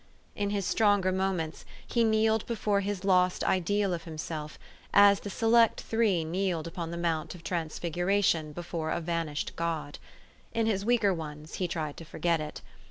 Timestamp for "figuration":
7.77-8.51